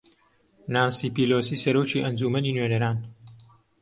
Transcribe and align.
نانسی 0.73 1.07
پیلۆسی 1.15 1.61
سەرۆکی 1.63 2.03
ئەنجومەنی 2.05 2.55
نوێنەران 2.57 2.97